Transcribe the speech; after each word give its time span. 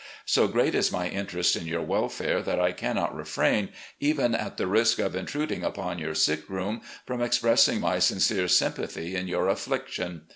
So 0.25 0.47
great 0.47 0.73
is 0.73 0.91
my 0.91 1.07
interest 1.09 1.55
in 1.55 1.67
your 1.67 1.83
welfare 1.83 2.41
that 2.41 2.59
I 2.59 2.71
cannot 2.71 3.15
refrain, 3.15 3.69
even 3.99 4.33
at 4.33 4.57
the 4.57 4.65
risk 4.65 4.97
of 4.97 5.15
intruding 5.15 5.63
upon 5.63 5.99
your 5.99 6.15
sickroom, 6.15 6.81
from 7.05 7.21
expressing 7.21 7.79
my 7.79 7.99
sincere 7.99 8.47
sympathy 8.47 9.15
in 9.15 9.27
your 9.27 9.45
afiSiction. 9.45 10.21